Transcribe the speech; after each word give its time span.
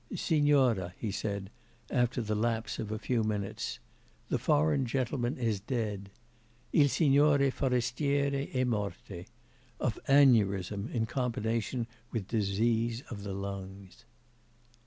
'Signora,' 0.15 0.95
he 0.97 1.11
said, 1.11 1.51
after 1.91 2.23
the 2.23 2.33
lapse 2.33 2.79
of 2.79 2.91
a 2.91 2.97
few 2.97 3.23
minutes, 3.23 3.77
'the 4.29 4.39
foreign 4.39 4.83
gentleman 4.87 5.37
is 5.37 5.59
dead 5.59 6.09
il 6.73 6.87
Signore 6.87 7.51
forestiere 7.51 8.49
e 8.51 8.63
morte 8.63 9.27
of 9.79 9.99
aneurism 10.07 10.89
in 10.91 11.05
combination 11.05 11.85
with 12.11 12.27
disease 12.27 13.03
of 13.11 13.21
the 13.21 13.33
lungs. 13.35 14.03